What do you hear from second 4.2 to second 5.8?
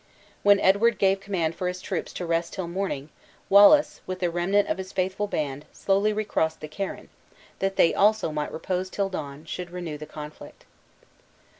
remnant of his faithful band